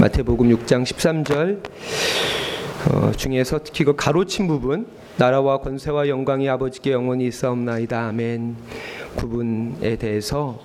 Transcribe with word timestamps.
마태복음 0.00 0.48
6장 0.56 0.82
13절 0.82 1.60
어, 2.88 3.12
중에서 3.12 3.60
특히 3.62 3.84
그 3.84 3.94
가로친 3.94 4.48
부분 4.48 4.86
나라와 5.18 5.58
권세와 5.58 6.08
영광이 6.08 6.48
아버지께 6.48 6.92
영원히 6.92 7.26
있사옵나이다 7.26 8.06
아멘 8.06 8.56
부분에 9.18 9.96
대해서 9.96 10.58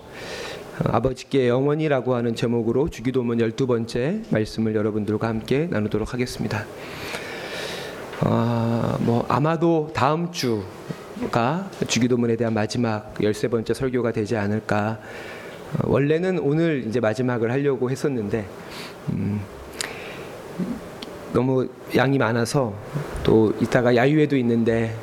어, 0.80 0.84
아버지께 0.86 1.50
영원이라고 1.50 2.16
하는 2.16 2.34
제목으로 2.34 2.90
주기도문 2.90 3.42
열두 3.42 3.68
번째 3.68 4.22
말씀을 4.30 4.74
여러분들과 4.74 5.28
함께 5.28 5.68
나누도록 5.70 6.14
하겠습니다. 6.14 6.66
어, 8.22 8.96
뭐 9.02 9.26
아마도 9.28 9.92
다음 9.94 10.32
주가 10.32 11.70
주기도문에 11.86 12.38
대한 12.38 12.54
마지막 12.54 13.14
열세 13.22 13.50
번째 13.50 13.74
설교가 13.74 14.14
되지 14.14 14.38
않을까. 14.38 15.00
어, 15.78 15.90
원래는 15.90 16.40
오늘 16.40 16.86
이제 16.88 17.00
마지막을 17.00 17.52
하려고 17.52 17.90
했었는데 17.90 18.46
음, 19.10 19.42
너무 21.34 21.68
양이 21.96 22.18
많아서 22.18 22.74
또 23.24 23.54
이따가 23.60 23.96
야유회도 23.96 24.38
있는데 24.38 24.96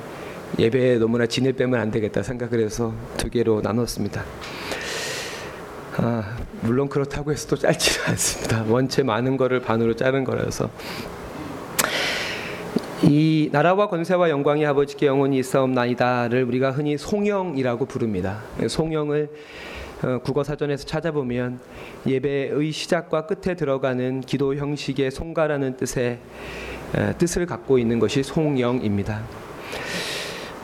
예배에 0.58 0.98
너무나 0.98 1.26
진을 1.26 1.54
빼면 1.54 1.80
안 1.80 1.90
되겠다 1.90 2.22
생각을 2.22 2.60
해서 2.60 2.92
두 3.16 3.30
개로 3.30 3.60
나눴습니다. 3.60 4.24
아, 5.96 6.36
물론 6.62 6.88
그렇다고 6.88 7.32
해서 7.32 7.48
또 7.48 7.56
짧지는 7.56 8.08
않습니다. 8.10 8.64
원체 8.68 9.02
많은 9.02 9.36
거를 9.36 9.60
반으로 9.60 9.94
자른 9.94 10.24
거라서 10.24 10.70
이 13.02 13.48
나라와 13.52 13.88
권세와 13.88 14.30
영광이 14.30 14.64
아버지께 14.64 15.06
영원히 15.06 15.38
있사옵나이다를 15.38 16.44
우리가 16.44 16.70
흔히 16.70 16.96
송영이라고 16.96 17.86
부릅니다. 17.86 18.42
송영을 18.66 19.28
어, 19.28 19.71
국어 20.24 20.42
사전에서 20.42 20.84
찾아보면 20.84 21.60
예배의 22.06 22.72
시작과 22.72 23.26
끝에 23.26 23.54
들어가는 23.54 24.22
기도 24.22 24.54
형식의 24.56 25.10
송가라는 25.10 25.76
뜻의 25.76 26.18
뜻을 27.18 27.46
갖고 27.46 27.78
있는 27.78 27.98
것이 27.98 28.22
송영입니다. 28.22 29.22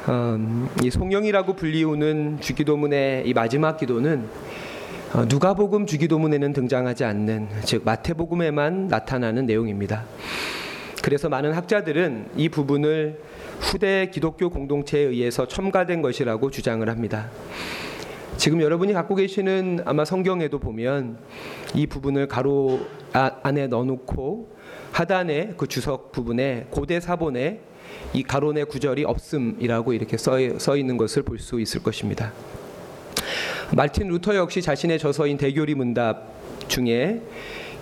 음, 0.09 0.69
이 0.83 0.91
송영이라고 0.91 1.55
불리우는 1.55 2.41
주기도문의 2.41 3.29
이 3.29 3.35
마지막 3.35 3.77
기도는 3.77 4.27
어, 5.15 5.25
누가복음 5.27 5.87
주기도문에는 5.87 6.53
등장하지 6.53 7.05
않는 7.05 7.49
즉 7.65 7.83
마태복음에만 7.84 8.89
나타나는 8.89 9.47
내용입니다. 9.47 10.05
그래서 11.03 11.29
많은 11.29 11.53
학자들은 11.53 12.31
이 12.37 12.49
부분을 12.49 13.21
후대 13.61 14.11
기독교 14.12 14.51
공동체에 14.51 15.03
의해서 15.03 15.47
첨가된 15.47 16.03
것이라고 16.03 16.51
주장을 16.51 16.87
합니다. 16.89 17.31
지금 18.39 18.62
여러분이 18.62 18.92
갖고 18.92 19.17
계시는 19.17 19.81
아마 19.84 20.05
성경에도 20.05 20.61
보면 20.61 21.19
이 21.75 21.89
부분을 21.89 22.28
가로 22.28 22.86
아, 23.12 23.33
안에 23.42 23.67
넣어놓고 23.67 24.56
하단에 24.92 25.55
그 25.56 25.67
주석 25.67 26.12
부분에 26.12 26.69
고대 26.70 27.00
사본에 27.00 27.61
이 28.12 28.22
가론의 28.22 28.66
구절이 28.66 29.05
없음이라고 29.05 29.92
이렇게 29.92 30.16
써, 30.16 30.39
써 30.59 30.77
있는 30.77 30.97
것을 30.97 31.25
볼 31.25 31.41
수 31.41 31.61
있을 31.61 31.83
것입니다. 31.83 32.33
말틴 33.75 34.06
루터 34.06 34.36
역시 34.36 34.62
자신의 34.62 35.00
저서인 35.00 35.36
대교리 35.36 35.75
문답 35.75 36.33
중에 36.69 37.20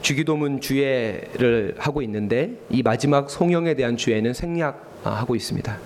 주기도문 0.01 0.63
주예를 0.63 1.75
하고 1.79 2.01
있는데 2.01 2.53
이 2.71 2.83
마지막 2.83 3.29
송영에 3.29 3.75
대한 3.75 3.99
주예는 3.99 4.33
생략하고 4.33 5.37
있습니다. 5.37 5.79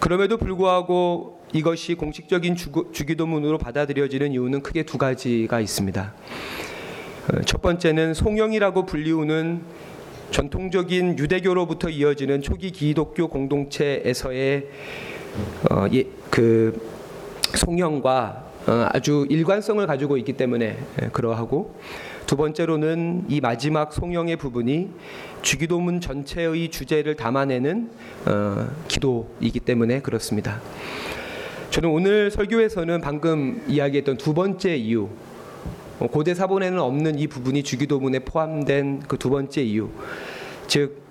그럼에도 0.00 0.38
불구하고 0.38 1.37
이것이 1.52 1.94
공식적인 1.94 2.56
주 2.56 2.70
기도문으로 3.06 3.58
받아들여지는 3.58 4.32
이유는 4.32 4.62
크게 4.62 4.82
두 4.82 4.98
가지가 4.98 5.60
있습니다. 5.60 6.14
어, 7.28 7.40
첫 7.44 7.62
번째는 7.62 8.14
송영이라고 8.14 8.86
불리우는 8.86 9.62
전통적인 10.30 11.18
유대교로부터 11.18 11.88
이어지는 11.88 12.42
초기 12.42 12.70
기독교 12.70 13.28
공동체에서의 13.28 14.66
어, 15.70 15.86
예, 15.92 16.04
그 16.30 16.78
송영과 17.54 18.44
어, 18.66 18.86
아주 18.92 19.26
일관성을 19.30 19.86
가지고 19.86 20.18
있기 20.18 20.34
때문에 20.34 20.78
예, 21.02 21.08
그러하고 21.08 21.74
두 22.26 22.36
번째로는 22.36 23.24
이 23.28 23.40
마지막 23.40 23.90
송영의 23.92 24.36
부분이 24.36 24.90
주기도문 25.40 26.02
전체의 26.02 26.70
주제를 26.70 27.16
담아내는 27.16 27.90
어, 28.26 28.68
기도이기 28.86 29.60
때문에 29.60 30.00
그렇습니다. 30.00 30.60
저는 31.70 31.90
오늘 31.90 32.30
설교에서는 32.30 33.00
방금 33.00 33.62
이야기했던 33.68 34.16
두 34.16 34.32
번째 34.32 34.74
이유, 34.76 35.08
어, 35.98 36.06
고대 36.06 36.34
사본에는 36.34 36.78
없는 36.78 37.18
이 37.18 37.26
부분이 37.26 37.62
주기도문에 37.62 38.20
포함된 38.20 39.00
그 39.00 39.18
두 39.18 39.28
번째 39.30 39.62
이유, 39.62 39.90
즉 40.66 41.02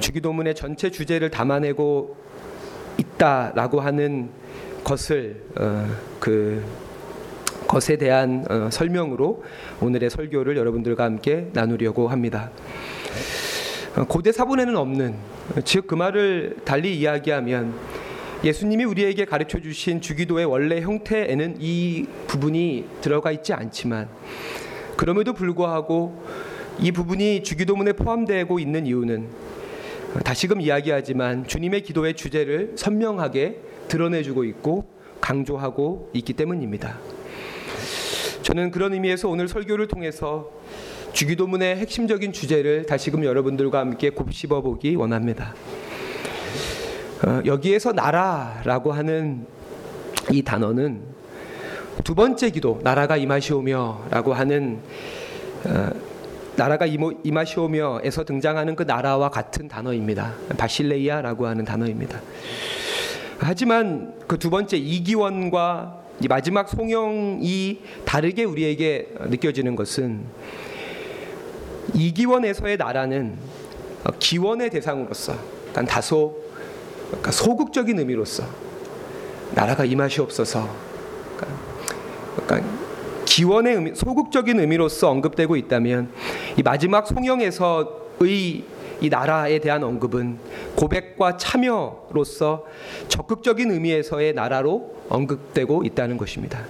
주기도문의 0.00 0.54
전체 0.56 0.90
주제를 0.90 1.30
담아내고 1.30 2.16
있다라고 2.98 3.80
하는 3.80 4.30
것을 4.82 5.42
어, 5.58 5.86
그 6.18 6.62
것에 7.68 7.96
대한 7.96 8.44
어, 8.50 8.68
설명으로 8.70 9.44
오늘의 9.80 10.10
설교를 10.10 10.56
여러분들과 10.56 11.04
함께 11.04 11.48
나누려고 11.52 12.08
합니다. 12.08 12.50
어, 13.96 14.04
고대 14.04 14.32
사본에는 14.32 14.76
없는 14.76 15.14
즉 15.64 15.86
그 15.86 15.94
말을 15.94 16.56
달리 16.64 16.98
이야기하면 16.98 17.74
예수님이 18.44 18.84
우리에게 18.84 19.24
가르쳐 19.24 19.58
주신 19.58 20.02
주기도의 20.02 20.44
원래 20.44 20.82
형태에는 20.82 21.56
이 21.60 22.06
부분이 22.26 22.84
들어가 23.00 23.32
있지 23.32 23.54
않지만 23.54 24.10
그럼에도 24.98 25.32
불구하고 25.32 26.22
이 26.78 26.92
부분이 26.92 27.42
주기도문에 27.42 27.94
포함되고 27.94 28.58
있는 28.58 28.86
이유는 28.86 29.28
다시금 30.24 30.60
이야기하지만 30.60 31.46
주님의 31.46 31.84
기도의 31.84 32.14
주제를 32.14 32.74
선명하게 32.76 33.60
드러내주고 33.88 34.44
있고 34.44 34.92
강조하고 35.22 36.10
있기 36.12 36.34
때문입니다. 36.34 36.98
저는 38.42 38.70
그런 38.70 38.92
의미에서 38.92 39.30
오늘 39.30 39.48
설교를 39.48 39.88
통해서 39.88 40.50
주기도문의 41.14 41.76
핵심적인 41.76 42.32
주제를 42.32 42.84
다시금 42.84 43.24
여러분들과 43.24 43.78
함께 43.78 44.10
곱씹어 44.10 44.60
보기 44.60 44.96
원합니다. 44.96 45.54
어, 47.26 47.40
여기에서 47.46 47.92
나라라고 47.92 48.92
하는 48.92 49.46
이 50.30 50.42
단어는 50.42 51.00
두 52.02 52.14
번째 52.14 52.50
기도 52.50 52.80
나라가 52.82 53.16
임하시오며라고 53.16 54.34
하는 54.34 54.80
어, 55.64 55.90
나라가 56.56 56.86
임하시오며에서 56.86 58.24
등장하는 58.24 58.76
그 58.76 58.84
나라와 58.84 59.28
같은 59.30 59.68
단어입니다. 59.68 60.34
바실레이아라고 60.56 61.46
하는 61.46 61.64
단어입니다. 61.64 62.20
하지만 63.38 64.14
그 64.28 64.38
두 64.38 64.50
번째 64.50 64.76
이기원과 64.76 66.02
이 66.20 66.28
마지막 66.28 66.68
송영이 66.68 67.80
다르게 68.04 68.44
우리에게 68.44 69.14
느껴지는 69.30 69.74
것은 69.74 70.24
이기원에서의 71.94 72.76
나라는 72.76 73.36
기원의 74.18 74.70
대상으로서 74.70 75.34
다소 75.88 76.43
그러니까 77.08 77.30
소극적인 77.30 77.98
의미로서 77.98 78.44
나라가 79.54 79.84
임하시옵소서. 79.84 80.68
그러니까, 81.36 81.60
그러니까 82.46 82.74
기원의 83.24 83.74
의미, 83.74 83.94
소극적인 83.94 84.60
의미로서 84.60 85.10
언급되고 85.10 85.56
있다면 85.56 86.10
이 86.56 86.62
마지막 86.62 87.06
송영에서의 87.06 88.64
이 89.00 89.08
나라에 89.08 89.58
대한 89.58 89.82
언급은 89.82 90.38
고백과 90.76 91.36
참여로서 91.36 92.64
적극적인 93.08 93.70
의미에서의 93.70 94.34
나라로 94.34 94.94
언급되고 95.08 95.84
있다는 95.84 96.16
것입니다. 96.16 96.64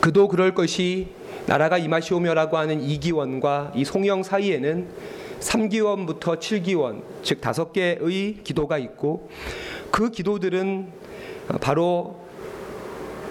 그도 0.00 0.28
그럴 0.28 0.54
것이 0.54 1.08
나라가 1.46 1.78
임하시오며라고 1.78 2.56
하는 2.56 2.82
이기원과 2.82 3.72
이 3.76 3.84
송영 3.84 4.22
사이에는 4.22 4.88
3기원부터 5.40 6.38
7기원, 6.38 7.02
즉 7.22 7.40
다섯 7.40 7.72
개의 7.72 8.38
기도가 8.42 8.78
있고 8.78 9.28
그 9.90 10.10
기도들은 10.10 10.88
바로 11.60 12.26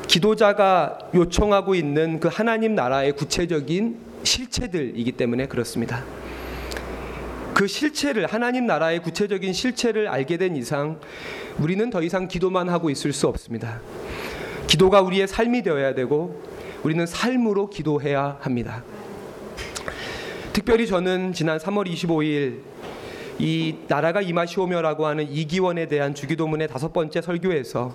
기도자가 0.07 0.99
요청하고 1.13 1.75
있는 1.75 2.19
그 2.19 2.29
하나님 2.31 2.75
나라의 2.75 3.13
구체적인 3.13 3.97
실체들이기 4.23 5.11
때문에 5.13 5.47
그렇습니다. 5.47 6.03
그 7.53 7.67
실체를 7.67 8.27
하나님 8.27 8.65
나라의 8.65 9.01
구체적인 9.01 9.53
실체를 9.53 10.07
알게 10.07 10.37
된 10.37 10.55
이상 10.55 10.99
우리는 11.57 11.89
더 11.89 12.01
이상 12.01 12.27
기도만 12.27 12.69
하고 12.69 12.89
있을 12.89 13.13
수 13.13 13.27
없습니다. 13.27 13.79
기도가 14.67 15.01
우리의 15.01 15.27
삶이 15.27 15.63
되어야 15.63 15.95
되고 15.95 16.43
우리는 16.83 17.05
삶으로 17.05 17.69
기도해야 17.69 18.37
합니다. 18.41 18.83
특별히 20.55 20.87
저는 20.87 21.33
지난 21.33 21.57
3월 21.57 21.85
25일 21.85 22.61
이 23.39 23.75
나라가 23.89 24.21
임하시오며라고 24.21 25.05
하는 25.05 25.29
이기원에 25.29 25.89
대한 25.89 26.15
주기도문의 26.15 26.69
다섯 26.69 26.93
번째 26.93 27.21
설교에서 27.21 27.93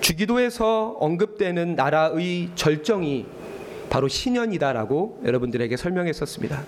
주기도에서 0.00 0.96
언급되는 1.00 1.74
나라의 1.74 2.50
절정이 2.54 3.26
바로 3.90 4.06
신현이다라고 4.06 5.22
여러분들에게 5.24 5.76
설명했었습니다. 5.76 6.62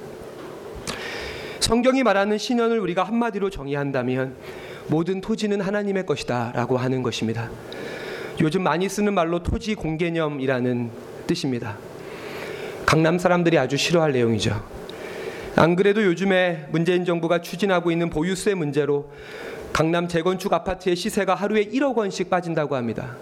성경이 1.60 2.02
말하는 2.02 2.36
신현을 2.36 2.80
우리가 2.80 3.04
한마디로 3.04 3.50
정의한다면 3.50 4.34
모든 4.88 5.20
토지는 5.20 5.60
하나님의 5.60 6.06
것이다라고 6.06 6.76
하는 6.76 7.04
것입니다. 7.04 7.50
요즘 8.40 8.64
많이 8.64 8.88
쓰는 8.88 9.14
말로 9.14 9.44
토지 9.44 9.76
공개념이라는 9.76 10.90
뜻입니다. 11.28 11.78
강남 12.86 13.18
사람들이 13.18 13.58
아주 13.58 13.76
싫어할 13.76 14.12
내용이죠. 14.12 14.64
안 15.56 15.74
그래도 15.74 16.04
요즘에 16.04 16.68
문재인 16.70 17.04
정부가 17.04 17.40
추진하고 17.40 17.90
있는 17.90 18.10
보유세 18.10 18.54
문제로 18.54 19.10
강남 19.72 20.06
재건축 20.06 20.52
아파트의 20.52 20.94
시세가 20.94 21.34
하루에 21.34 21.64
1억 21.64 21.96
원씩 21.96 22.30
빠진다고 22.30 22.76
합니다. 22.76 23.16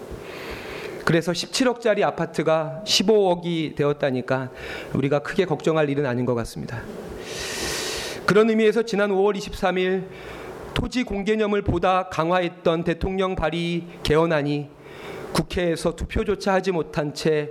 그래서 1.03 1.31
17억짜리 1.31 2.03
아파트가 2.03 2.83
15억이 2.85 3.75
되었다니까 3.75 4.51
우리가 4.93 5.19
크게 5.19 5.45
걱정할 5.45 5.89
일은 5.89 6.05
아닌 6.05 6.25
것 6.25 6.35
같습니다. 6.35 6.83
그런 8.27 8.49
의미에서 8.49 8.83
지난 8.83 9.09
5월 9.09 9.35
23일 9.35 10.05
토지 10.75 11.03
공개념을 11.03 11.63
보다 11.63 12.09
강화했던 12.09 12.83
대통령 12.83 13.35
발의 13.35 13.83
개헌안이 14.03 14.69
국회에서 15.33 15.95
투표조차 15.95 16.53
하지 16.53 16.71
못한 16.71 17.13
채 17.13 17.49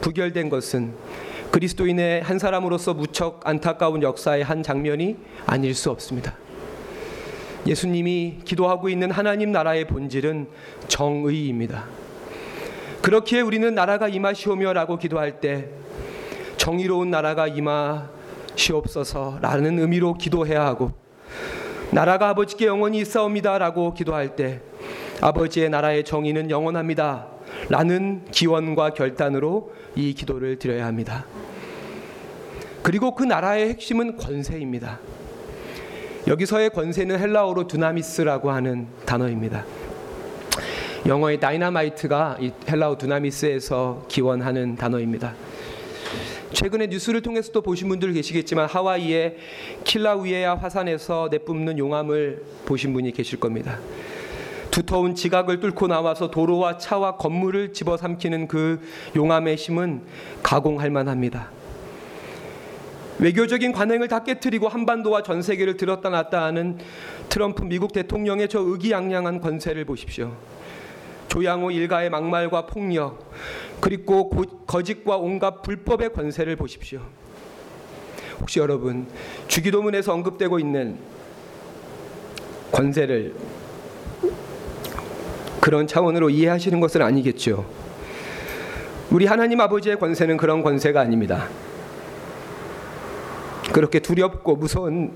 부결된 0.00 0.48
것은 0.48 0.94
그리스도인의 1.50 2.22
한 2.22 2.38
사람으로서 2.38 2.94
무척 2.94 3.40
안타까운 3.44 4.02
역사의 4.02 4.44
한 4.44 4.62
장면이 4.62 5.16
아닐 5.46 5.74
수 5.74 5.90
없습니다. 5.90 6.34
예수님이 7.66 8.38
기도하고 8.44 8.88
있는 8.88 9.10
하나님 9.10 9.50
나라의 9.52 9.86
본질은 9.86 10.48
정의입니다. 10.88 11.84
그렇기에 13.02 13.40
우리는 13.40 13.74
나라가 13.74 14.08
임하시오며라고 14.08 14.98
기도할 14.98 15.40
때 15.40 15.68
정의로운 16.56 17.10
나라가 17.10 17.46
임하시옵소서라는 18.56 19.78
의미로 19.78 20.14
기도해야 20.14 20.64
하고 20.64 20.92
나라가 21.90 22.30
아버지께 22.30 22.66
영원히 22.66 22.98
있사옵니다라고 22.98 23.94
기도할 23.94 24.34
때 24.36 24.60
아버지의 25.20 25.70
나라의 25.70 26.04
정의는 26.04 26.50
영원합니다. 26.50 27.35
라는 27.68 28.24
기원과 28.30 28.90
결단으로 28.90 29.72
이 29.94 30.14
기도를 30.14 30.58
드려야 30.58 30.86
합니다. 30.86 31.26
그리고 32.82 33.14
그 33.14 33.24
나라의 33.24 33.70
핵심은 33.70 34.16
권세입니다. 34.16 35.00
여기서의 36.28 36.70
권세는 36.70 37.18
헬라어로 37.18 37.66
두나미스라고 37.66 38.50
하는 38.50 38.86
단어입니다. 39.04 39.64
영어의 41.06 41.38
다이나마이트가 41.38 42.38
이 42.40 42.52
헬라어 42.68 42.98
두나미스에서 42.98 44.06
기원하는 44.08 44.76
단어입니다. 44.76 45.34
최근에 46.52 46.86
뉴스를 46.86 47.22
통해서도 47.22 47.62
보신 47.62 47.88
분들 47.88 48.12
계시겠지만 48.12 48.66
하와이의 48.68 49.36
킬라우에아 49.84 50.56
화산에서 50.56 51.28
내뿜는 51.30 51.78
용암을 51.78 52.42
보신 52.64 52.92
분이 52.92 53.12
계실 53.12 53.38
겁니다. 53.38 53.78
두터운 54.76 55.14
지각을 55.14 55.60
뚫고 55.60 55.86
나와서 55.86 56.30
도로와 56.30 56.76
차와 56.76 57.16
건물을 57.16 57.72
집어삼키는 57.72 58.46
그 58.46 58.78
용암의 59.16 59.56
힘은 59.56 60.02
가공할 60.42 60.90
만합니다. 60.90 61.48
외교적인 63.18 63.72
관행을 63.72 64.08
다 64.08 64.22
깨뜨리고 64.22 64.68
한반도와 64.68 65.22
전 65.22 65.40
세계를 65.40 65.78
들었다 65.78 66.10
놨다 66.10 66.44
하는 66.44 66.76
트럼프 67.30 67.62
미국 67.62 67.94
대통령의 67.94 68.50
저 68.50 68.60
의기양양한 68.60 69.40
권세를 69.40 69.86
보십시오. 69.86 70.36
조양호 71.28 71.70
일가의 71.70 72.10
막말과 72.10 72.66
폭력 72.66 73.32
그리고 73.80 74.28
거짓과 74.66 75.16
온갖 75.16 75.62
불법의 75.62 76.12
권세를 76.12 76.56
보십시오. 76.56 77.00
혹시 78.40 78.58
여러분 78.58 79.06
주기도문에서 79.48 80.12
언급되고 80.12 80.58
있는 80.58 80.98
권세를 82.72 83.55
그런 85.66 85.88
차원으로 85.88 86.30
이해하시는 86.30 86.78
것은 86.78 87.02
아니겠죠. 87.02 87.68
우리 89.10 89.26
하나님 89.26 89.60
아버지의 89.60 89.98
권세는 89.98 90.36
그런 90.36 90.62
권세가 90.62 91.00
아닙니다. 91.00 91.48
그렇게 93.72 93.98
두렵고 93.98 94.54
무서운 94.54 95.10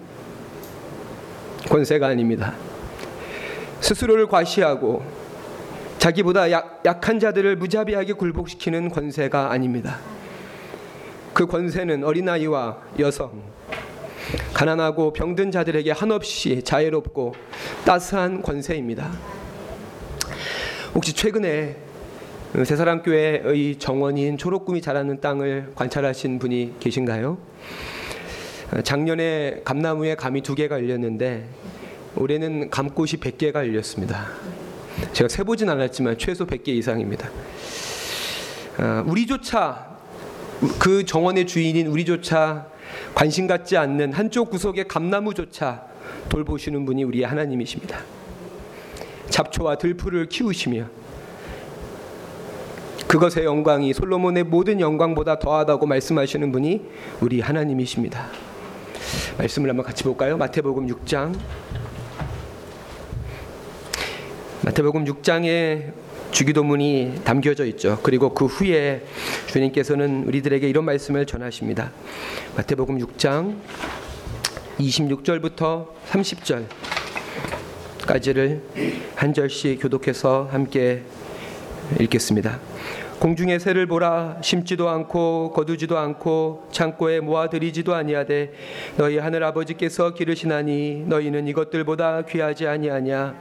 권세가 1.68 2.08
아닙니다. 2.08 2.54
스스로를 3.80 4.26
과시하고 4.26 5.04
자기보다 5.98 6.50
약, 6.50 6.82
약한 6.84 7.20
자들을 7.20 7.54
무자비하게 7.54 8.14
굴복시키는 8.14 8.88
권세가 8.88 9.52
아닙니다. 9.52 9.98
그 11.32 11.46
권세는 11.46 12.02
어린아이와 12.02 12.78
여성, 12.98 13.40
가난하고 14.52 15.12
병든 15.12 15.52
자들에게 15.52 15.92
한없이 15.92 16.60
자애롭고 16.64 17.36
따스한 17.84 18.42
권세입니다. 18.42 19.39
혹시 20.94 21.12
최근에 21.12 21.76
새사랑교회의 22.64 23.76
정원인 23.78 24.36
초록꿈이 24.36 24.80
자라는 24.80 25.20
땅을 25.20 25.72
관찰하신 25.76 26.40
분이 26.40 26.74
계신가요? 26.80 27.38
작년에 28.82 29.62
감나무에 29.64 30.16
감이 30.16 30.42
두 30.42 30.56
개가 30.56 30.76
열렸는데 30.76 31.48
올해는 32.16 32.70
감꽃이 32.70 33.12
100개가 33.12 33.56
열렸습니다. 33.56 34.26
제가 35.12 35.28
세보진 35.28 35.70
않았지만 35.70 36.18
최소 36.18 36.44
100개 36.44 36.68
이상입니다. 36.68 37.30
우리조차 39.06 39.96
그 40.80 41.04
정원의 41.04 41.46
주인인 41.46 41.86
우리조차 41.86 42.66
관심 43.14 43.46
갖지 43.46 43.76
않는 43.76 44.12
한쪽 44.12 44.50
구석의 44.50 44.88
감나무조차 44.88 45.84
돌보시는 46.28 46.84
분이 46.84 47.04
우리의 47.04 47.24
하나님이십니다. 47.26 48.00
잡초와 49.30 49.76
들풀을 49.76 50.26
키우시며 50.26 50.86
그것의 53.06 53.44
영광이 53.44 53.92
솔로몬의 53.92 54.44
모든 54.44 54.78
영광보다 54.78 55.40
더하다고 55.40 55.86
말씀하시는 55.86 56.52
분이 56.52 56.82
우리 57.20 57.40
하나님이십니다. 57.40 58.28
말씀을 59.38 59.68
한번 59.68 59.84
같이 59.84 60.04
볼까요? 60.04 60.36
마태복음 60.36 60.86
6장. 60.86 61.36
마태복음 64.62 65.06
6장에 65.06 65.92
주기도문이 66.30 67.22
담겨져 67.24 67.64
있죠. 67.66 67.98
그리고 68.04 68.32
그 68.32 68.46
후에 68.46 69.04
주님께서는 69.48 70.24
우리들에게 70.28 70.68
이런 70.68 70.84
말씀을 70.84 71.26
전하십니다. 71.26 71.90
마태복음 72.56 72.98
6장 72.98 73.56
26절부터 74.78 75.88
30절 76.10 76.66
까지를 78.10 78.60
한 79.14 79.32
절씩 79.32 79.80
교독해서 79.80 80.48
함께 80.50 81.02
읽겠습니다. 82.00 82.58
공중의 83.20 83.60
새를 83.60 83.86
보라 83.86 84.38
심지도 84.40 84.88
않고 84.88 85.52
거두지도 85.52 85.96
않고 85.96 86.66
창고에 86.72 87.20
모아들이지도 87.20 87.94
아니하되 87.94 88.52
너희 88.96 89.18
하늘 89.18 89.44
아버지께서 89.44 90.12
기르시나니 90.14 91.04
너희는 91.06 91.46
이것들보다 91.46 92.22
귀하지 92.22 92.66
아니하냐? 92.66 93.36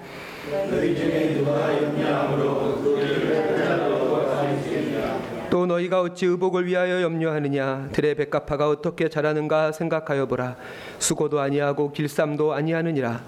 또 5.50 5.66
너희가 5.66 6.02
어찌 6.02 6.28
의복을 6.28 6.68
위하여 6.68 7.02
염려하느냐? 7.02 7.90
들의 7.92 8.14
백합화가 8.14 8.70
어떻게 8.70 9.10
자라는가 9.10 9.72
생각하여 9.72 10.28
보라. 10.28 10.58
수고도 11.00 11.40
아니하고 11.40 11.92
길쌈도 11.92 12.54
아니하느니라 12.54 13.24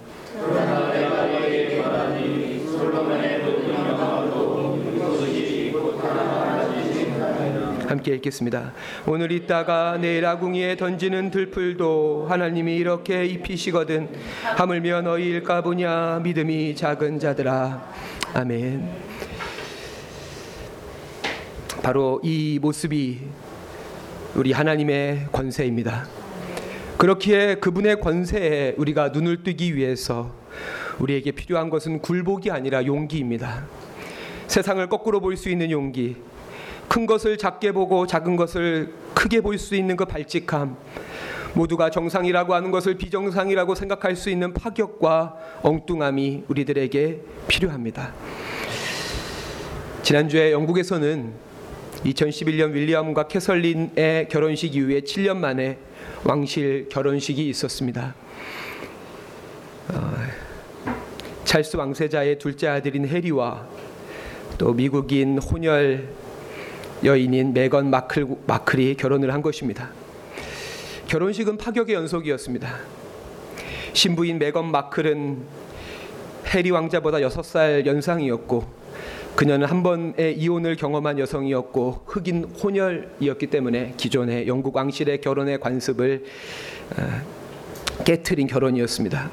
함께 7.92 8.16
읽겠습니다. 8.16 8.72
오늘 9.06 9.34
있다가 9.34 9.98
내일 10.00 10.26
아궁이에 10.26 10.78
던지는 10.78 11.30
들풀도 11.30 12.28
하나님이 12.30 12.78
이렇게 12.78 13.26
입히시거든 13.26 14.08
하물며 14.56 15.02
너희일까 15.02 15.62
보냐 15.62 16.22
믿음이 16.24 16.74
작은 16.78 17.20
자들아 17.20 17.86
아멘. 18.34 18.90
바로 21.84 22.22
이 22.24 22.60
모습이 22.62 23.20
우리 24.36 24.54
하나님의 24.54 25.28
권세입니다. 25.34 26.06
그렇기에 26.98 27.56
그분의 27.56 28.00
권세에 28.00 28.76
우리가 28.78 29.10
눈을 29.10 29.44
뜨기 29.44 29.76
위해서 29.76 30.34
우리에게 31.00 31.32
필요한 31.32 31.70
것은 31.70 32.00
굴복이 32.00 32.52
아니라 32.52 32.86
용기입니다. 32.86 33.66
세상을 34.48 34.88
거꾸로 34.88 35.20
볼 35.20 35.36
수 35.36 35.50
있는 35.50 35.72
용기, 35.72 36.16
큰 36.92 37.06
것을 37.06 37.38
작게 37.38 37.72
보고 37.72 38.06
작은 38.06 38.36
것을 38.36 38.94
크게 39.14 39.40
볼 39.40 39.58
수 39.58 39.76
있는 39.76 39.96
그 39.96 40.04
발칙함, 40.04 40.76
모두가 41.54 41.90
정상이라고 41.90 42.54
하는 42.54 42.70
것을 42.70 42.98
비정상이라고 42.98 43.76
생각할 43.76 44.18
수 44.18 44.30
있는 44.30 44.54
파격과 44.54 45.62
엉뚱함이 45.62 46.44
우리들에게 46.50 47.22
필요합니다. 47.48 48.14
지난주에 50.04 50.52
영국에서는 50.52 51.32
2011년 52.04 52.74
윌리엄과 52.74 53.30
캐설린의 53.30 54.28
결혼식 54.28 54.76
이후에 54.76 55.00
7년 55.00 55.38
만에 55.38 55.78
왕실 56.26 56.90
결혼식이 56.90 57.48
있었습니다. 57.48 58.16
어, 59.94 60.14
찰스 61.46 61.78
왕세자의 61.78 62.38
둘째 62.38 62.68
아들인 62.68 63.08
해리와 63.08 63.66
또 64.58 64.74
미국인 64.74 65.38
혼혈 65.40 66.31
여인인 67.04 67.54
메건 67.54 67.90
마클, 67.90 68.28
마클이 68.46 68.96
결혼을 68.96 69.34
한 69.34 69.42
것입니다. 69.42 69.90
결혼식은 71.08 71.58
파격의 71.58 71.96
연속이었습니다. 71.96 72.70
신부인 73.94 74.38
메건 74.38 74.72
마클은 74.72 75.40
해리 76.54 76.70
왕자보다 76.70 77.18
6살 77.20 77.86
연상이었고 77.86 78.82
그녀는 79.36 79.68
한 79.68 79.82
번의 79.82 80.38
이혼을 80.38 80.76
경험한 80.76 81.18
여성이었고 81.20 82.04
흑인 82.06 82.44
혼혈이었기 82.44 83.48
때문에 83.48 83.94
기존의 83.98 84.48
영국 84.48 84.76
왕실의 84.76 85.22
결혼의 85.22 85.60
관습을 85.60 86.24
어, 86.98 88.04
깨트린 88.04 88.48
결혼이었습니다. 88.48 89.32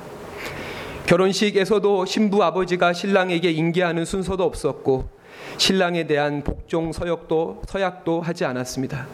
결혼식에서도 1.06 2.06
신부 2.06 2.42
아버지가 2.44 2.92
신랑에게 2.92 3.50
인계하는 3.50 4.04
순서도 4.04 4.44
없었고 4.44 5.17
신랑에 5.58 6.06
대한 6.06 6.44
복종 6.44 6.92
서약도 6.92 7.62
서약도 7.66 8.20
하지 8.20 8.44
않았습니다. 8.44 9.08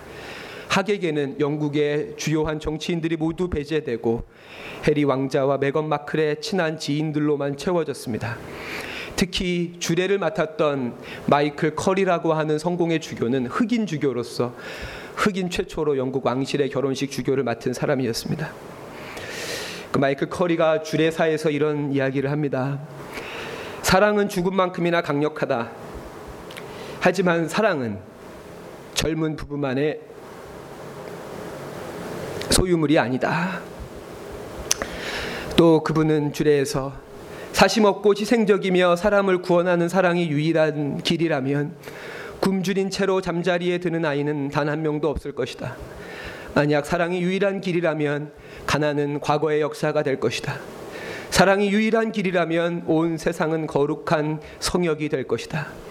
하객에는 0.69 1.41
영국의 1.41 2.15
주요한 2.19 2.61
정치인들이 2.61 3.17
모두 3.17 3.49
배제되고 3.49 4.25
해리 4.87 5.05
왕자와 5.05 5.57
메건 5.57 5.89
마클의 5.89 6.43
친한 6.43 6.79
지인들로만 6.79 7.57
채워졌습니다. 7.57 8.37
특히 9.17 9.77
주례를 9.79 10.19
맡았던 10.19 10.95
마이클 11.27 11.75
커리라고 11.75 12.35
하는 12.35 12.59
성공의 12.59 13.01
주교는 13.01 13.47
흑인 13.47 13.87
주교로서 13.87 14.55
흑인 15.17 15.49
최초로 15.49 15.97
영국 15.97 16.27
왕실의 16.27 16.69
결혼식 16.69 17.11
주교를 17.11 17.43
맡은 17.43 17.73
사람이었습니다. 17.73 18.51
그 19.93 19.99
마이클 19.99 20.29
커리가 20.29 20.83
주례사에서 20.83 21.49
이런 21.49 21.93
이야기를 21.95 22.31
합니다. 22.31 22.81
사랑은 23.81 24.29
죽음만큼이나 24.29 25.01
강력하다. 25.01 25.84
하지만 27.07 27.51
사랑은 27.51 27.99
젊은 28.95 29.37
부부만의 29.37 30.01
소유물이 32.49 32.99
아니다. 32.99 33.61
또 35.55 35.85
그분은 35.85 36.33
주례에서 36.33 36.95
사심 37.53 37.85
없고 37.85 38.15
희생적이며 38.17 38.97
사람을 38.97 39.43
구원하는 39.43 39.87
사랑이 39.87 40.31
유일한 40.31 41.03
길이라면 41.03 41.75
굶주린 42.41 42.89
채로 42.89 43.21
잠자리에 43.21 43.81
드는 43.81 44.07
아이는 44.07 44.49
단 44.49 44.71
한 44.71 44.81
명도 44.81 45.11
없을 45.11 45.33
것이다. 45.33 45.77
만약 46.55 46.87
사랑이 46.87 47.21
유일한 47.21 47.61
길이라면 47.61 48.33
가난은 48.65 49.21
과거의 49.21 49.61
역사가 49.61 50.05
될 50.05 50.19
것이다. 50.19 50.59
사랑이 51.29 51.71
유일한 51.71 52.13
길이라면 52.13 52.85
온 52.87 53.19
세상은 53.19 53.67
거룩한 53.67 54.41
성역이 54.61 55.11
될 55.11 55.25
것이다. 55.25 55.85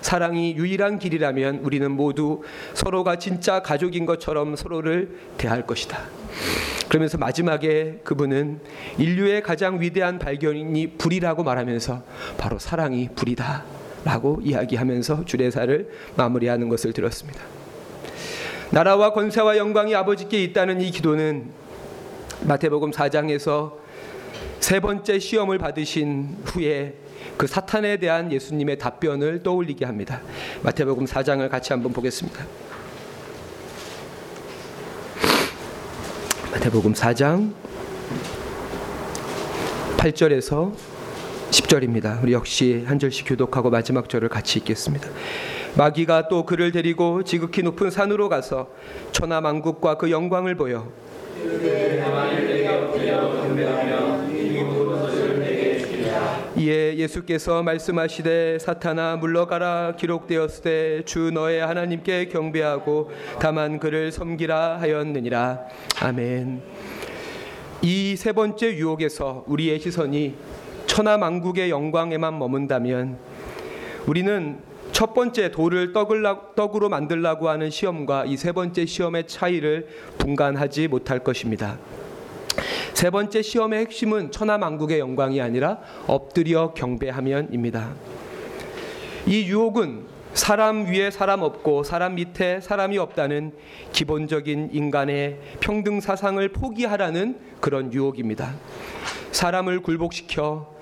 사랑이 0.00 0.56
유일한 0.56 0.98
길이라면 0.98 1.60
우리는 1.62 1.90
모두 1.90 2.42
서로가 2.74 3.16
진짜 3.16 3.60
가족인 3.60 4.06
것처럼 4.06 4.56
서로를 4.56 5.16
대할 5.36 5.66
것이다. 5.66 5.98
그러면서 6.88 7.18
마지막에 7.18 8.00
그분은 8.02 8.60
인류의 8.98 9.42
가장 9.42 9.80
위대한 9.80 10.18
발견이 10.18 10.98
불이라고 10.98 11.44
말하면서 11.44 12.02
바로 12.36 12.58
사랑이 12.58 13.08
불이다. 13.14 13.64
라고 14.04 14.40
이야기하면서 14.42 15.26
주례사를 15.26 15.90
마무리하는 16.16 16.68
것을 16.68 16.92
들었습니다. 16.92 17.40
나라와 18.70 19.12
권세와 19.12 19.56
영광이 19.58 19.94
아버지께 19.94 20.42
있다는 20.44 20.80
이 20.80 20.90
기도는 20.90 21.50
마태복음 22.42 22.92
4장에서 22.92 23.74
세 24.60 24.80
번째 24.80 25.18
시험을 25.18 25.58
받으신 25.58 26.38
후에 26.44 26.94
그 27.36 27.46
사탄에 27.46 27.96
대한 27.96 28.30
예수님의 28.32 28.78
답변을 28.78 29.42
떠올리게 29.42 29.84
합니다. 29.84 30.20
마태복음 30.62 31.06
4장을 31.06 31.48
같이 31.48 31.72
한번 31.72 31.92
보겠습니다. 31.92 32.44
마태복음 36.52 36.92
4장 36.92 37.52
8절에서 39.96 40.72
10절입니다. 41.50 42.22
우리 42.22 42.32
역시 42.32 42.84
한 42.86 42.98
절씩 42.98 43.26
교독하고 43.28 43.70
마지막 43.70 44.08
절을 44.08 44.28
같이 44.28 44.58
읽겠습니다. 44.58 45.08
마귀가 45.76 46.28
또 46.28 46.44
그를 46.44 46.72
데리고 46.72 47.22
지극히 47.22 47.62
높은 47.62 47.90
산으로 47.90 48.28
가서 48.28 48.68
천하 49.12 49.40
만국과 49.40 49.96
그 49.96 50.10
영광을 50.10 50.54
보여 50.56 50.88
이에 56.70 56.96
예수께서 56.98 57.64
말씀하시되 57.64 58.60
사탄아 58.60 59.16
물러가라 59.16 59.96
기록되었으되 59.96 61.02
주 61.04 61.32
너의 61.32 61.66
하나님께 61.66 62.28
경배하고 62.28 63.10
다만 63.40 63.80
그를 63.80 64.12
섬기라 64.12 64.78
하였느니라 64.78 65.64
아멘. 66.00 66.62
이 67.82 68.14
세 68.16 68.32
번째 68.32 68.76
유혹에서 68.76 69.42
우리의 69.48 69.80
시선이 69.80 70.36
천하 70.86 71.18
만국의 71.18 71.70
영광에만 71.70 72.38
머문다면 72.38 73.18
우리는 74.06 74.58
첫 74.92 75.12
번째 75.12 75.50
돌을 75.50 75.92
떡으로 75.92 76.88
만들라고 76.88 77.48
하는 77.48 77.70
시험과 77.70 78.26
이 78.26 78.36
세 78.36 78.52
번째 78.52 78.86
시험의 78.86 79.26
차이를 79.26 79.88
분간하지 80.18 80.86
못할 80.86 81.18
것입니다. 81.18 81.78
세 82.94 83.10
번째 83.10 83.42
시험의 83.42 83.80
핵심은 83.80 84.30
천하만국의 84.30 84.98
영광이 84.98 85.40
아니라 85.40 85.78
엎드려 86.06 86.74
경배하면입니다. 86.74 87.94
이 89.26 89.46
유혹은 89.46 90.06
사람 90.32 90.86
위에 90.86 91.10
사람 91.10 91.42
없고 91.42 91.82
사람 91.82 92.14
밑에 92.14 92.60
사람이 92.60 92.98
없다는 92.98 93.52
기본적인 93.92 94.70
인간의 94.72 95.40
평등 95.60 96.00
사상을 96.00 96.46
포기하라는 96.50 97.38
그런 97.60 97.92
유혹입니다. 97.92 98.54
사람을 99.32 99.80
굴복시켜 99.80 100.74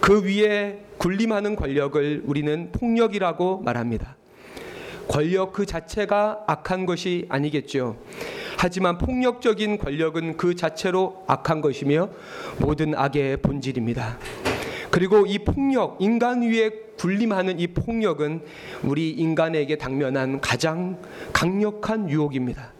그 0.00 0.24
위에 0.24 0.84
군림하는 0.98 1.56
권력을 1.56 2.22
우리는 2.24 2.70
폭력이라고 2.72 3.60
말합니다. 3.60 4.16
권력 5.08 5.52
그 5.52 5.66
자체가 5.66 6.44
악한 6.46 6.86
것이 6.86 7.26
아니겠죠. 7.28 7.96
하지만 8.62 8.96
폭력적인 8.96 9.78
권력은 9.78 10.36
그 10.36 10.54
자체로 10.54 11.24
악한 11.26 11.62
것이며 11.62 12.10
모든 12.60 12.94
악의 12.94 13.38
본질입니다. 13.38 14.20
그리고 14.88 15.26
이 15.26 15.40
폭력, 15.40 15.96
인간 15.98 16.42
위에 16.42 16.70
군림하는 16.96 17.58
이 17.58 17.66
폭력은 17.66 18.42
우리 18.84 19.10
인간에게 19.10 19.78
당면한 19.78 20.40
가장 20.40 20.96
강력한 21.32 22.08
유혹입니다. 22.08 22.72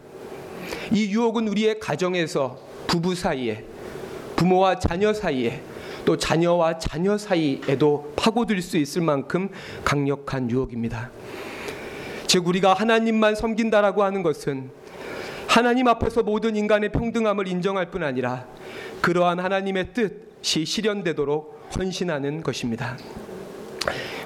이 0.93 1.11
유혹은 1.11 1.49
우리의 1.49 1.81
가정에서 1.81 2.57
부부 2.87 3.13
사이에, 3.13 3.65
부모와 4.37 4.79
자녀 4.79 5.11
사이에, 5.11 5.61
또 6.05 6.15
자녀와 6.15 6.77
자녀 6.77 7.17
사이에도 7.17 8.13
파고들 8.15 8.61
수 8.61 8.77
있을 8.77 9.01
만큼 9.01 9.49
강력한 9.83 10.49
유혹입니다. 10.49 11.11
즉 12.25 12.47
우리가 12.47 12.73
하나님만 12.73 13.35
섬긴다라고 13.35 14.01
하는 14.01 14.23
것은 14.23 14.82
하나님 15.47 15.87
앞에서 15.87 16.23
모든 16.23 16.55
인간의 16.55 16.91
평등함을 16.91 17.47
인정할 17.47 17.91
뿐 17.91 18.03
아니라 18.03 18.45
그러한 19.01 19.39
하나님의 19.39 19.93
뜻이 19.93 20.65
실현되도록 20.65 21.69
헌신하는 21.77 22.41
것입니다. 22.43 22.97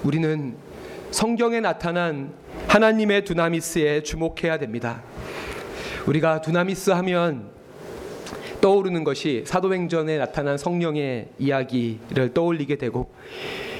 우리는 0.03 0.55
성경에 1.11 1.59
나타난 1.59 2.33
하나님의 2.67 3.25
두나미스에 3.25 4.03
주목해야 4.03 4.57
됩니다. 4.57 5.03
우리가 6.05 6.41
두나미스 6.41 6.91
하면 6.91 7.49
떠오르는 8.61 9.03
것이 9.03 9.43
사도행전에 9.45 10.17
나타난 10.17 10.57
성령의 10.57 11.29
이야기를 11.39 12.33
떠올리게 12.33 12.77
되고 12.77 13.11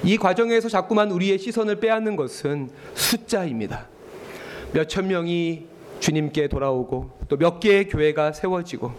이 0.04 0.18
과정에서 0.18 0.70
자꾸만 0.70 1.12
우리의 1.12 1.40
시선을 1.40 1.80
빼앗는 1.80 2.16
것은 2.16 2.70
숫자입니다. 2.94 3.88
몇천 4.74 5.08
명이 5.08 5.66
주님께 6.00 6.48
돌아오고 6.48 7.18
또 7.30 7.38
몇 7.38 7.60
개의 7.60 7.88
교회가 7.88 8.32
세워지고 8.32 8.92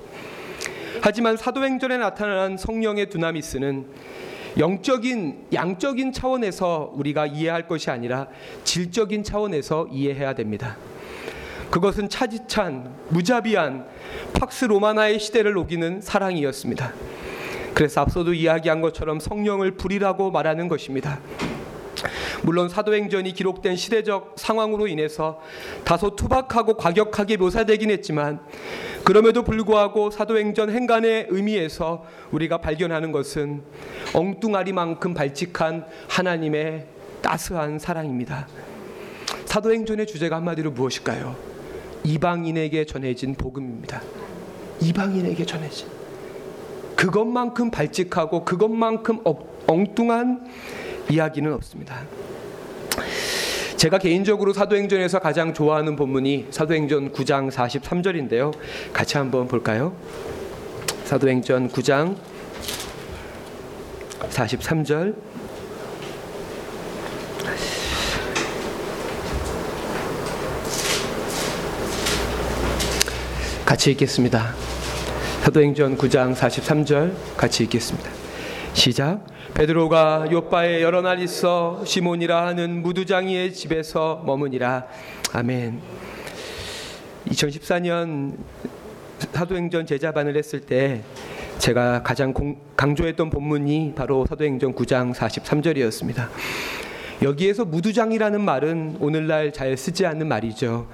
하지만 1.01 1.37
사도행전에 1.37 1.99
나타난 1.99 2.57
성령의 2.57 3.09
두나미스는 3.09 3.87
영적인 4.59 5.47
양적인 5.53 6.13
차원에서 6.13 6.93
우리가 6.95 7.27
이해할 7.27 7.69
것이 7.69 7.91
아니라 7.91 8.27
질적인 8.65 9.23
차원에서 9.23 9.89
이해해야 9.93 10.35
됩니다. 10.35 10.77
그것은 11.71 12.09
차지찬 12.09 12.95
무자비한 13.11 13.87
팍스 14.33 14.65
로마나의 14.65 15.21
시대를 15.21 15.53
녹이는 15.53 16.01
사랑이었습니다. 16.01 16.93
그래서 17.75 18.01
앞서도 18.01 18.35
이야기한 18.35 18.81
것처럼 18.81 19.21
성령을 19.21 19.73
불이라고 19.73 20.31
말하는 20.31 20.67
것입니다. 20.67 21.21
물론 22.43 22.69
사도행전이 22.69 23.33
기록된 23.33 23.77
시대적 23.77 24.35
상황으로 24.37 24.87
인해서 24.87 25.41
다소 25.85 26.17
투박하고 26.17 26.77
과격하게 26.77 27.37
묘사되긴 27.37 27.91
했지만 27.91 28.41
그럼에도 29.05 29.43
불구하고 29.43 30.11
사도행전 30.11 30.71
행간의 30.71 31.27
의미에서 31.31 32.05
우리가 32.31 32.59
발견하는 32.59 33.13
것은 33.13 33.63
엉뚱아리만큼 34.15 35.15
발칙한 35.15 35.87
하나님의 36.09 36.87
따스한 37.23 37.79
사랑입니다. 37.79 38.47
사도행전의 39.45 40.07
주제가 40.07 40.37
한마디로 40.37 40.71
무엇일까요? 40.71 41.37
이방인에게 42.05 42.85
전해진 42.85 43.35
복음입니다. 43.35 44.03
이방인에게 44.81 45.45
전해진 45.45 45.89
그것만큼 46.97 47.71
발칙하고 47.71 48.45
그것만큼 48.45 49.21
엉뚱한 49.67 50.47
이야기는 51.11 51.53
없습니다. 51.55 52.03
제가 53.77 53.99
개인적으로 53.99 54.53
사도행전에서 54.53 55.21
가장 55.21 55.55
좋아하는 55.55 55.95
본문이 55.95 56.49
사도행전 56.51 57.13
9장 57.13 57.51
43절인데요. 57.51 58.53
같이 58.93 59.17
한번 59.17 59.47
볼까요? 59.47 59.95
사도행전 61.05 61.69
9장 61.69 62.17
43절 64.31 65.15
같이 73.65 73.93
읽겠습니다. 73.93 74.55
사도행전 75.43 75.97
9장 75.97 76.35
43절 76.35 77.13
같이 77.37 77.63
읽겠습니다. 77.65 78.18
시작. 78.79 79.27
베드로가 79.55 80.29
요바에 80.31 80.83
여러 80.83 81.03
날 81.03 81.19
있어 81.19 81.83
시몬이라 81.85 82.47
하는 82.47 82.81
무두장이의 82.81 83.53
집에서 83.53 84.23
머무니라. 84.25 84.87
아멘. 85.33 85.81
2014년 87.27 88.37
사도행전 89.33 89.85
제자반을 89.85 90.37
했을 90.37 90.61
때 90.61 91.03
제가 91.59 92.05
가장 92.05 92.33
공, 92.33 92.57
강조했던 92.77 93.31
본문이 93.31 93.95
바로 93.97 94.25
사도행전 94.27 94.77
9장 94.77 95.13
43절이었습니다. 95.13 96.29
여기에서 97.23 97.65
무두장이라는 97.65 98.41
말은 98.41 98.99
오늘날 99.01 99.53
잘 99.53 99.77
쓰지 99.77 100.07
않는 100.07 100.29
말이죠. 100.29 100.87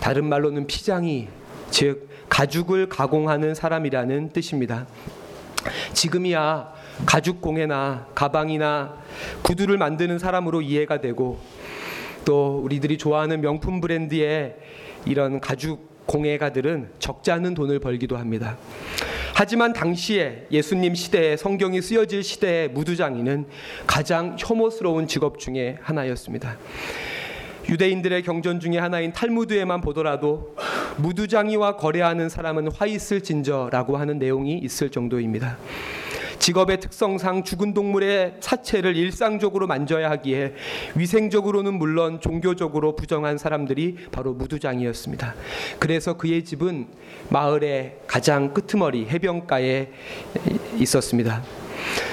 다른 0.00 0.26
말로는 0.26 0.68
피장이 0.68 1.26
즉 1.70 2.08
가죽을 2.28 2.88
가공하는 2.88 3.56
사람이라는 3.56 4.30
뜻입니다. 4.30 4.86
지금이야 5.94 6.83
가죽 7.06 7.40
공예나 7.40 8.06
가방이나 8.14 8.96
구두를 9.42 9.78
만드는 9.78 10.18
사람으로 10.18 10.62
이해가 10.62 11.00
되고 11.00 11.38
또 12.24 12.60
우리들이 12.64 12.98
좋아하는 12.98 13.40
명품 13.40 13.80
브랜드의 13.80 14.56
이런 15.04 15.40
가죽 15.40 16.06
공예가들은 16.06 16.90
적지 16.98 17.30
않은 17.30 17.54
돈을 17.54 17.78
벌기도 17.78 18.16
합니다. 18.16 18.56
하지만 19.34 19.72
당시에 19.72 20.46
예수님 20.50 20.94
시대에 20.94 21.36
성경이 21.36 21.82
쓰여질 21.82 22.22
시대의 22.22 22.68
무두장이는 22.70 23.46
가장 23.86 24.36
혐오스러운 24.38 25.08
직업 25.08 25.38
중에 25.38 25.76
하나였습니다. 25.82 26.56
유대인들의 27.68 28.22
경전 28.22 28.60
중에 28.60 28.78
하나인 28.78 29.12
탈무드에만 29.12 29.80
보더라도 29.80 30.54
무두장이와 30.98 31.76
거래하는 31.76 32.28
사람은 32.28 32.70
화 32.72 32.86
있을 32.86 33.22
진저라고 33.22 33.96
하는 33.96 34.18
내용이 34.18 34.58
있을 34.58 34.90
정도입니다. 34.90 35.58
직업의 36.44 36.78
특성상 36.78 37.44
죽은 37.44 37.72
동물의 37.72 38.34
사체를 38.40 38.96
일상적으로 38.96 39.66
만져야 39.66 40.10
하기에 40.10 40.52
위생적으로는 40.94 41.72
물론 41.72 42.20
종교적으로 42.20 42.96
부정한 42.96 43.38
사람들이 43.38 43.96
바로 44.12 44.34
무두장이었습니다. 44.34 45.34
그래서 45.78 46.18
그의 46.18 46.44
집은 46.44 46.88
마을의 47.30 48.00
가장 48.06 48.52
끄트머리 48.52 49.06
해변가에 49.06 49.88
있었습니다. 50.80 51.42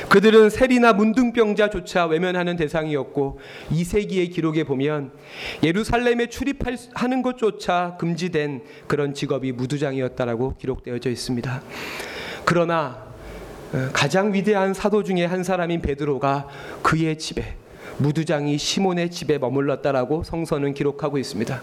그들은 0.07 0.49
세리나 0.49 0.93
문둥병자조차 0.93 2.05
외면하는 2.05 2.55
대상이었고 2.55 3.41
2세기의 3.69 4.31
기록에 4.31 4.63
보면 4.63 5.11
예루살렘에 5.61 6.27
출입하는 6.27 7.21
것조차 7.21 7.97
금지된 7.99 8.63
그런 8.87 9.13
직업이 9.13 9.51
무두장이었다라고 9.51 10.55
기록되어져 10.57 11.09
있습니다. 11.09 11.61
그러나 12.45 13.10
어, 13.10 13.10
가장 13.93 14.33
위대한 14.33 14.73
사도 14.73 15.03
중에 15.03 15.25
한 15.25 15.43
사람인 15.43 15.81
베드로가 15.81 16.47
그의 16.81 17.17
집에 17.17 17.55
무두장이 17.97 18.57
시몬의 18.57 19.11
집에 19.11 19.37
머물렀다라고 19.37 20.23
성서는 20.23 20.73
기록하고 20.73 21.17
있습니다. 21.17 21.61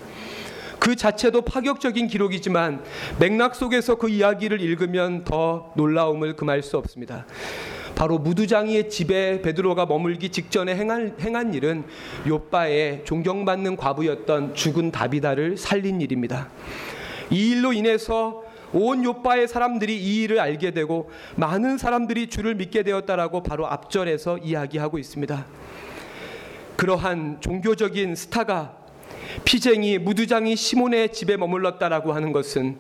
그 0.78 0.94
자체도 0.96 1.42
파격적인 1.42 2.06
기록이지만 2.06 2.82
맥락 3.18 3.54
속에서 3.54 3.96
그 3.96 4.08
이야기를 4.08 4.60
읽으면 4.60 5.24
더 5.24 5.72
놀라움을 5.76 6.36
금할 6.36 6.62
수 6.62 6.78
없습니다. 6.78 7.26
바로 7.94 8.18
무두장이의 8.18 8.90
집에 8.90 9.42
베드로가 9.42 9.86
머물기 9.86 10.28
직전에 10.28 10.76
행한, 10.76 11.16
행한 11.20 11.52
일은 11.52 11.82
요바의 12.28 13.02
존경받는 13.04 13.76
과부였던 13.76 14.54
죽은 14.54 14.92
다비다를 14.92 15.56
살린 15.56 16.00
일입니다. 16.00 16.48
이 17.30 17.50
일로 17.50 17.72
인해서 17.72 18.44
온 18.72 19.04
요바의 19.04 19.48
사람들이 19.48 19.96
이 19.96 20.22
일을 20.22 20.40
알게 20.40 20.72
되고 20.72 21.11
많은 21.37 21.78
사람들이 21.78 22.28
주를 22.28 22.54
믿게 22.54 22.83
되었다라고 22.83 23.42
바로 23.42 23.66
앞절에서 23.66 24.38
이야기하고 24.38 24.98
있습니다. 24.98 25.46
그러한 26.76 27.40
종교적인 27.40 28.14
스타가 28.14 28.76
피쟁이 29.44 29.98
무두장이 29.98 30.57
시몬의 30.57 31.12
집에 31.12 31.37
머물렀다라고 31.37 32.12
하는 32.12 32.33
것은 32.33 32.78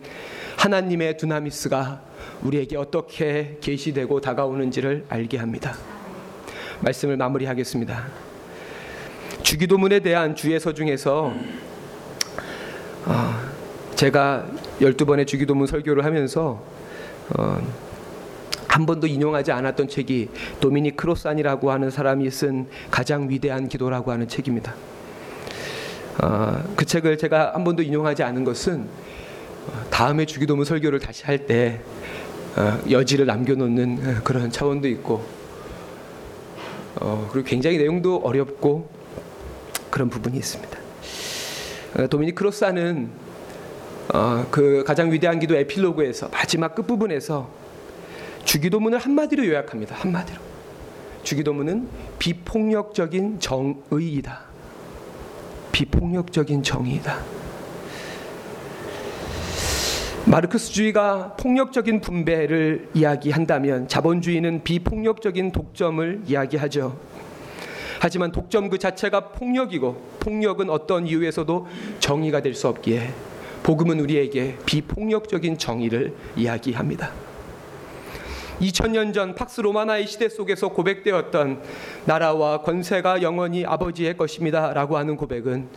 하나님의 0.56 1.16
두나미스가 1.16 2.02
우리에게 2.42 2.76
어떻게 2.76 3.58
계시되고 3.60 4.20
다가오는지를 4.20 5.06
알게 5.08 5.38
합니다. 5.38 5.74
말씀을 6.80 7.16
마무리하겠습니다. 7.16 8.06
주기도문에 9.42 10.00
대한 10.00 10.34
주예서 10.34 10.74
중에서 10.74 11.32
어, 13.06 13.57
제가 13.98 14.46
12번의 14.80 15.26
주기도문 15.26 15.66
설교를 15.66 16.04
하면서 16.04 16.62
어, 17.36 17.60
한 18.68 18.86
번도 18.86 19.08
인용하지 19.08 19.50
않았던 19.50 19.88
책이 19.88 20.28
도미닉 20.60 20.96
크로산이라고 20.96 21.72
하는 21.72 21.90
사람이 21.90 22.30
쓴 22.30 22.68
가장 22.92 23.28
위대한 23.28 23.68
기도라고 23.68 24.12
하는 24.12 24.28
책입니다. 24.28 24.72
어, 26.22 26.62
그 26.76 26.84
책을 26.84 27.18
제가 27.18 27.54
한 27.54 27.64
번도 27.64 27.82
인용하지 27.82 28.22
않은 28.22 28.44
것은 28.44 28.86
다음에 29.90 30.26
주기도문 30.26 30.64
설교를 30.64 31.00
다시 31.00 31.24
할때 31.24 31.80
어, 32.56 32.78
여지를 32.88 33.26
남겨놓는 33.26 33.98
어, 34.00 34.20
그런 34.22 34.52
차원도 34.52 34.86
있고 34.86 35.26
어, 37.00 37.28
그리고 37.32 37.48
굉장히 37.48 37.78
내용도 37.78 38.18
어렵고 38.18 38.88
그런 39.90 40.08
부분이 40.08 40.36
있습니다. 40.36 40.78
도미니 42.10 42.36
크로사는 42.36 43.27
그 44.50 44.84
가장 44.86 45.12
위대한 45.12 45.38
기도 45.38 45.54
에필로그에서 45.54 46.28
마지막 46.28 46.74
끝 46.74 46.86
부분에서 46.86 47.50
주기도문을 48.44 48.98
한마디로 48.98 49.46
요약합니다. 49.46 49.94
한마디로 49.96 50.40
주기도문은 51.22 51.88
비폭력적인 52.18 53.40
정의이다. 53.40 54.40
비폭력적인 55.72 56.62
정의이다. 56.62 57.18
마르크스주의가 60.24 61.36
폭력적인 61.38 62.00
분배를 62.00 62.88
이야기한다면 62.94 63.88
자본주의는 63.88 64.62
비폭력적인 64.62 65.52
독점을 65.52 66.22
이야기하죠. 66.26 66.98
하지만 68.00 68.32
독점 68.32 68.70
그 68.70 68.78
자체가 68.78 69.28
폭력이고 69.30 70.00
폭력은 70.20 70.70
어떤 70.70 71.06
이유에서도 71.06 71.66
정의가 71.98 72.40
될 72.42 72.54
수 72.54 72.68
없기에 72.68 73.12
복음은 73.68 74.00
우리에게 74.00 74.56
비폭력적인 74.64 75.58
정의를 75.58 76.14
이야기합니다. 76.36 77.12
2000년 78.62 79.12
전 79.12 79.34
팍스 79.34 79.60
로마나의 79.60 80.06
시대 80.06 80.30
속에서 80.30 80.68
고백되었던 80.68 81.62
나라와 82.06 82.62
권세가 82.62 83.20
영원히 83.20 83.66
아버지의 83.66 84.16
것입니다라고 84.16 84.96
하는 84.96 85.16
고백은 85.16 85.68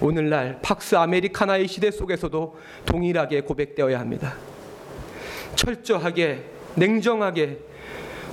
오늘날 0.00 0.58
팍스 0.62 0.96
아메리카나의 0.96 1.68
시대 1.68 1.92
속에서도 1.92 2.56
동일하게 2.86 3.42
고백되어야 3.42 4.00
합니다. 4.00 4.34
철저하게 5.54 6.44
냉정하게 6.74 7.60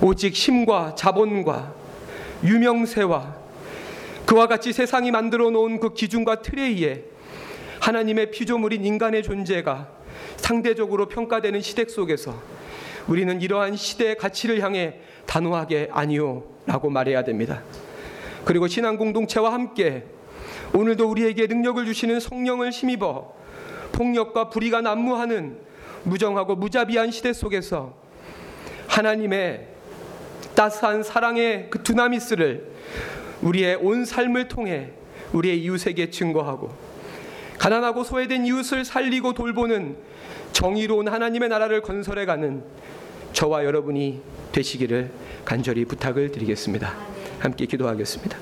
오직 0.02 0.34
힘과 0.34 0.96
자본과 0.96 1.74
유명세와 2.42 3.36
그와 4.26 4.48
같이 4.48 4.72
세상이 4.72 5.12
만들어 5.12 5.50
놓은 5.50 5.78
그 5.78 5.94
기준과 5.94 6.42
틀에 6.42 6.62
의해 6.62 7.04
하나님의 7.86 8.32
피조물인 8.32 8.84
인간의 8.84 9.22
존재가 9.22 9.88
상대적으로 10.38 11.06
평가되는 11.06 11.60
시대 11.60 11.84
속에서 11.84 12.34
우리는 13.06 13.40
이러한 13.40 13.76
시대의 13.76 14.16
가치를 14.16 14.60
향해 14.60 14.96
단호하게 15.26 15.90
아니요라고 15.92 16.90
말해야 16.90 17.22
됩니다. 17.22 17.62
그리고 18.44 18.66
신앙 18.66 18.96
공동체와 18.96 19.52
함께 19.52 20.04
오늘도 20.74 21.08
우리에게 21.08 21.46
능력을 21.46 21.84
주시는 21.84 22.18
성령을 22.18 22.70
힘입어 22.70 23.32
폭력과 23.92 24.50
불의가 24.50 24.80
난무하는 24.80 25.56
무정하고 26.02 26.56
무자비한 26.56 27.12
시대 27.12 27.32
속에서 27.32 27.94
하나님의 28.88 29.68
따스한 30.56 31.04
사랑의 31.04 31.68
그 31.70 31.84
두나미스를 31.84 32.68
우리의 33.42 33.76
온 33.76 34.04
삶을 34.04 34.48
통해 34.48 34.90
우리의 35.32 35.62
이웃에게 35.62 36.10
증거하고 36.10 36.85
가난하고 37.58 38.04
소외된 38.04 38.46
이웃을 38.46 38.84
살리고 38.84 39.32
돌보는 39.34 39.96
정의로운 40.52 41.08
하나님의 41.08 41.48
나라를 41.48 41.82
건설해가는 41.82 42.62
저와 43.32 43.64
여러분이 43.64 44.20
되시기를 44.52 45.10
간절히 45.44 45.84
부탁을 45.84 46.32
드리겠습니다. 46.32 46.94
함께 47.38 47.66
기도하겠습니다. 47.66 48.38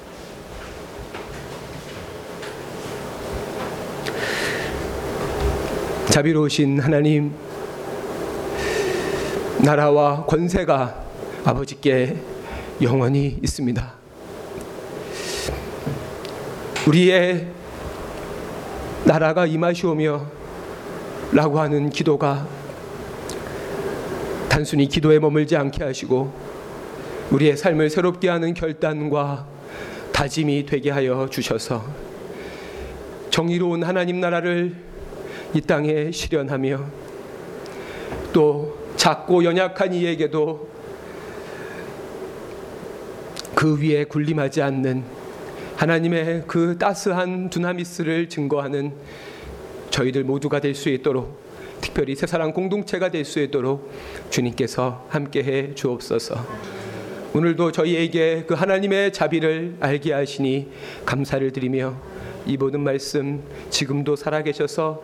자비로우신 6.07 6.79
하나님, 6.79 7.33
나라와 9.65 10.25
권세가 10.27 11.05
아버지께 11.45 12.17
영원히 12.83 13.39
있습니다. 13.43 13.95
우리의 16.87 17.49
나라가 19.07 19.45
임하시오며 19.45 20.27
라고 21.33 21.61
하는 21.61 21.91
기도가 21.91 22.49
단순히 24.49 24.89
기도에 24.89 25.19
머물지 25.19 25.57
않게 25.57 25.85
하시고 25.85 26.33
우리의 27.31 27.57
삶을 27.57 27.91
새롭게 27.91 28.31
하는 28.31 28.55
결단과 28.55 29.47
다짐이 30.13 30.65
되게 30.65 30.91
하여 30.91 31.29
주셔서 31.31 31.85
정의로운 33.29 33.83
하나님 33.83 34.21
나라를 34.21 34.75
이 35.53 35.61
땅에 35.61 36.11
실현하며 36.11 36.81
또 38.33 38.79
작고 38.97 39.45
연약한 39.45 39.93
이에게도 39.93 40.69
그 43.55 43.79
위에 43.83 44.05
군림하지 44.05 44.63
않는 44.63 45.24
하나님의 45.77 46.45
그 46.47 46.77
따스한 46.79 47.51
두나미스를 47.51 48.29
증거하는 48.29 48.93
저희들 49.91 50.25
모두가 50.25 50.61
될 50.61 50.75
수 50.75 50.89
있도록 50.89 51.43
특별히 51.81 52.15
새사랑 52.17 52.53
공동체가 52.53 53.11
될 53.11 53.25
수 53.25 53.41
있도록 53.41 53.91
주님께서 54.31 55.07
함께해 55.11 55.75
주옵소서. 55.75 56.37
오늘도 57.35 57.73
저희에게 57.73 58.45
그 58.47 58.55
하나님의 58.55 59.13
자비를 59.13 59.77
알게 59.81 60.13
하시니 60.13 60.71
감사를 61.05 61.51
드리며 61.51 61.97
이 62.47 62.57
모든 62.57 62.81
말씀 62.81 63.43
지금도 63.71 64.17
살아계셔서 64.17 65.03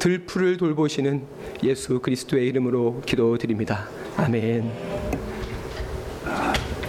들풀을 0.00 0.56
돌보시는 0.56 1.22
예수 1.62 2.00
그리스도의 2.00 2.46
이름으로 2.48 3.02
기도드립니다. 3.06 3.88
아멘. 4.16 4.87